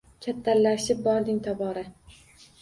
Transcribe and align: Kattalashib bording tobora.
Kattalashib 0.25 1.03
bording 1.09 1.43
tobora. 1.49 1.85